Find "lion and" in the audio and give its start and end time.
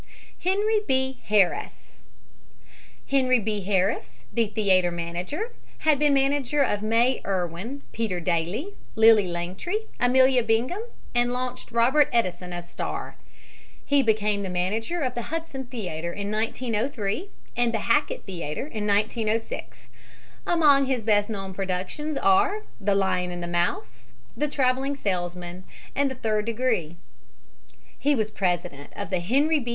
22.95-23.43